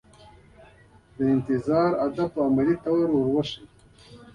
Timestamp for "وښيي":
3.35-3.63